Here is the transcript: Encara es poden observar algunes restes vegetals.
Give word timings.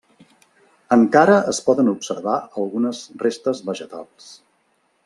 Encara 0.95 1.35
es 1.51 1.59
poden 1.67 1.93
observar 1.93 2.39
algunes 2.65 3.05
restes 3.27 3.63
vegetals. 3.71 4.37